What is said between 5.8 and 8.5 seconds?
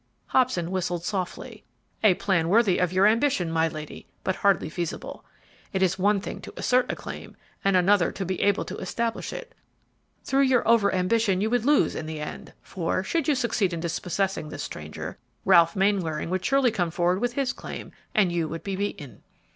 is one thing to assert a claim, and another to be